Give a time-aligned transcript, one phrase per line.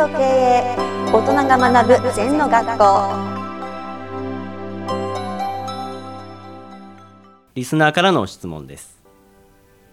[0.00, 0.76] と経営
[1.12, 2.84] 大人が学ぶ禅の学校。
[7.54, 9.02] リスナーからの質問です。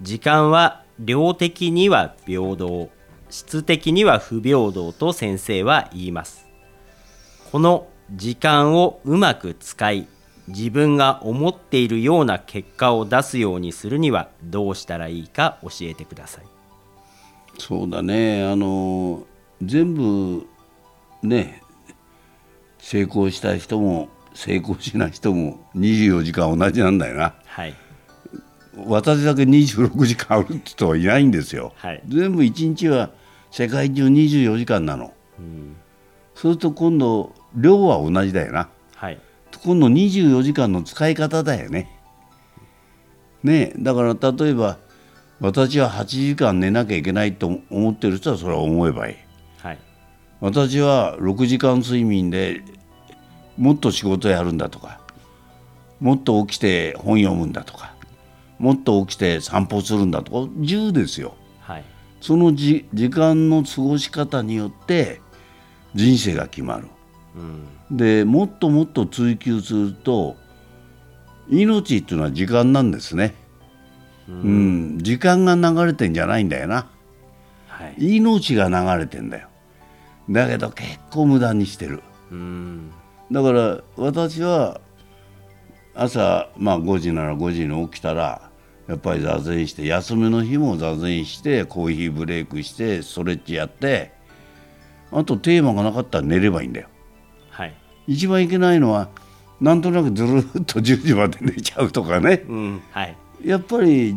[0.02, 2.90] 時間は量的には平等
[3.30, 6.48] 質的には不平等と先生は言います。
[7.52, 10.08] この時間をうまく使い
[10.48, 16.46] 自分が思っているような結果を出すようにするにはどうしたらいいか教えてください。
[17.58, 18.46] そうだね。
[18.50, 19.26] あの
[19.62, 20.46] 全部
[21.24, 21.62] ね
[22.80, 27.34] 成功した人も成功しない人も24時間同じなんだよな。
[27.46, 27.74] はい。
[28.86, 32.04] 私だけ26時間あるって人はいないんですよ、はい。
[32.08, 33.10] 全部1日は
[33.50, 35.14] 世界中24時間なの、
[36.36, 38.70] そうすると今度量は同じだよな。
[38.96, 39.20] はい。
[39.64, 41.90] 今度24時間の使い方だよね。
[43.44, 44.78] ねえだから例えば
[45.40, 49.16] 私は8時間寝なきゃいけないと思ってる人はそれは思えばいい
[50.40, 52.64] 私は6時間睡眠で
[53.58, 55.00] もっと仕事やるんだとか
[56.00, 57.96] もっと起きて本読むんだとか
[58.60, 61.36] もっと起きて散歩するんだとか自由ですよ。
[61.60, 61.84] はい。
[62.22, 65.22] そのじ時間の過ごし方によって
[65.94, 66.88] 人生が決まる。
[67.90, 67.98] うん。
[67.98, 70.36] でもっともっと追求すると
[71.50, 73.36] 命っていうのは時間なんですね、
[74.28, 75.00] うん。
[75.00, 76.88] 時間が流れてんじゃないんだよな。
[77.68, 78.18] はい。
[78.18, 79.50] 命が流れてんだよ
[80.30, 82.02] だけど結構無駄にしてる。
[82.32, 82.92] うん。
[83.32, 84.82] だから私は
[85.96, 88.50] 朝まあ5時なら5時に起きたら
[88.88, 94.12] やっぱり座禅して休みの日も座禅してコーヒーブレイクしてストレッチやって
[95.12, 96.88] あとテーマがなかったら寝ればいいんだよ。
[97.50, 97.74] はい。
[98.08, 99.10] 一番いけないのは
[99.62, 102.44] なんとなくずるっと10時まで寝ちゃうとかね。
[102.48, 102.82] うん。
[102.92, 103.16] はい。
[103.44, 104.16] やっぱり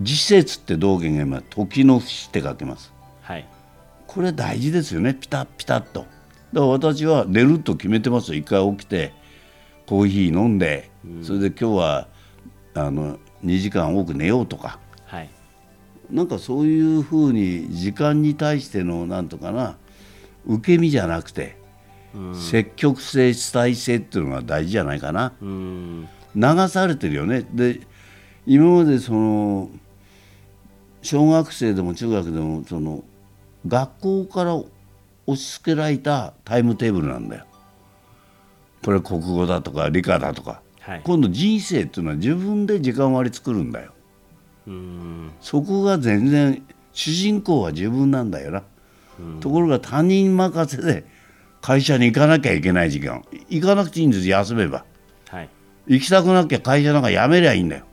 [0.00, 2.90] 実節って道元が今時の節って書けます。
[2.90, 2.97] はい
[4.08, 5.14] これ大事ですよね。
[5.14, 6.00] ピタッピタッと。
[6.00, 6.08] だか
[6.52, 8.38] ら私は寝ると決めてますよ。
[8.38, 9.12] 一回起きて
[9.86, 10.90] コーヒー飲んで、
[11.22, 12.08] それで今日は
[12.74, 14.80] あの2時間多く寝ようとか。
[15.04, 15.30] はい。
[16.10, 19.76] なんかそういうふうに時間に対してのなんとかな
[20.46, 21.58] 受け身じゃなくて、
[22.32, 25.34] 積極性主体性っていうのが大事じゃないかな。
[25.42, 26.08] うん。
[26.34, 27.46] 流されてるよね。
[27.52, 27.80] で
[28.46, 29.68] 今までその
[31.02, 33.04] 小学生でも中学でもその
[33.66, 34.66] 学校から押
[35.36, 37.44] し付けられたタイムテーブルなんだよ。
[38.84, 43.92] これ国語だとか理科だとか、はい今度人生っていうのは自分で時間割り作るんだよ。
[44.66, 48.62] うんそこが全然主人公は自分なんだよな。
[49.40, 51.04] ところが他人任せで
[51.60, 54.84] 会社に行かなきゃいけない時間行かなくていいんです休めば。
[55.28, 55.48] はい
[55.88, 57.84] 行きたくなきゃ会社なんか辞めりゃいいんだよ。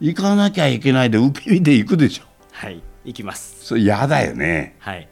[0.00, 2.24] 行かなきゃいけないで受け身で行くでしょ。
[2.52, 4.76] はい行きますそれ嫌だよね。
[4.78, 5.08] はい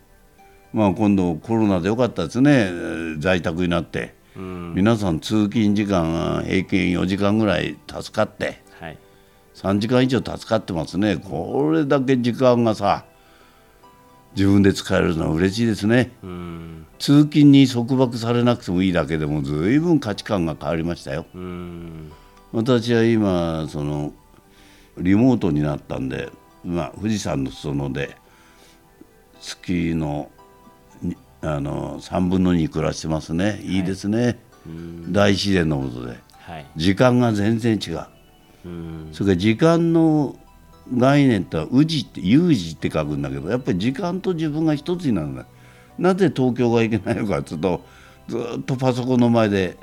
[0.73, 4.15] まあ今度コロナでよかったですねえー在宅になって。
[4.35, 8.97] うん皆さん通勤時間が平均4時間ぐらい助かってはい
[9.55, 11.19] 3時間以上助かってますね。
[11.19, 13.05] これだけ時間がさ
[14.35, 16.13] 自分で使えるのは嬉しいですね。
[16.23, 21.27] うん通勤に束縛されなくてもいいだけでも随分価値観が変わりましたよ。
[21.35, 22.13] うん
[22.53, 24.13] 私は今その
[24.99, 26.31] リモートになったんで、
[26.65, 28.17] まあ、富士山の裾野で
[29.41, 30.31] 月の
[31.03, 33.61] にあの3分の2暮らしてますね。
[33.65, 33.81] い。
[33.81, 34.39] いですね、
[35.09, 36.17] 大自然のことで。
[36.39, 36.67] はい。
[36.77, 38.07] 時間が全然違う。
[38.65, 39.09] うん。
[39.13, 40.37] それから時間の
[40.97, 45.47] 概念って宇治って有事って書くんだけどやっぱり時間と自分が一つになるんだ
[45.99, 47.85] なぜ東京が行けないのかっていうと
[48.29, 49.77] ずっとパソコンの前で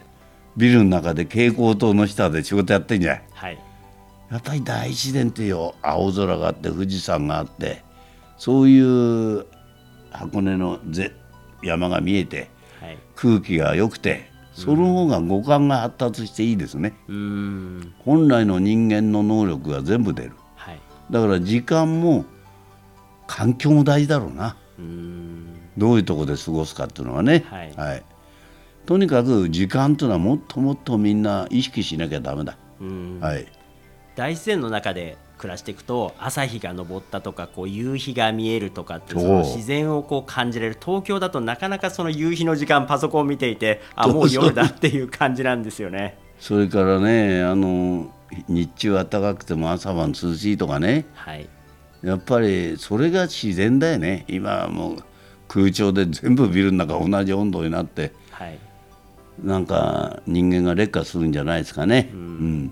[0.57, 3.23] ビルの中で蛍光灯の下で仕事やってんじゃない。
[3.31, 3.68] はい
[4.31, 7.83] やっぱり大自然っていう青空があって富士山があって
[8.37, 9.45] そういう
[10.11, 11.13] 箱根のぜ
[11.63, 12.97] 山が見えてはい。
[13.15, 17.93] 空気が良くてその方が五感が発達していいですね、うん。
[17.99, 20.31] 本来の人間の能力が全部出る。
[20.55, 20.79] はい。
[21.09, 22.25] だから時間も
[23.25, 24.57] 環境も大事だろうな。
[24.77, 25.45] うん。
[25.77, 27.63] どういうとこで過ごすかっていうのはね、は
[27.95, 28.03] い。
[28.85, 33.19] とにかく時間というのはもっともっとみんな意識しなきゃダメだ、うん。
[33.21, 33.45] はい
[34.19, 46.17] 大自然の中で暮らしていくと朝日が昇ったとかこう夕日が見えるとかってその自然をこう感じれる東京だとなかなかその夕日の時間パソコンを見ていてあもう夜だっていう感じなんですよね。
[46.37, 48.11] それからねあの
[48.49, 51.05] 日中暖かくても朝晩涼しいとかね。
[51.13, 51.47] はい。
[52.03, 54.25] やっぱりそれが自然だよね。
[54.27, 55.03] 今はもう
[55.47, 58.11] 空調で全部ビルの中同じ温度になって。
[58.31, 58.59] はい。
[59.41, 62.71] なんか人間が劣化するんじゃないですかね、うん